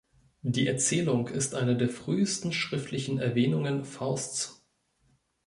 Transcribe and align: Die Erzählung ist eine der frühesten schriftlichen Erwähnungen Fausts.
Die 0.41 0.65
Erzählung 0.65 1.27
ist 1.27 1.53
eine 1.53 1.77
der 1.77 1.87
frühesten 1.87 2.53
schriftlichen 2.53 3.19
Erwähnungen 3.19 3.85
Fausts. 3.85 4.65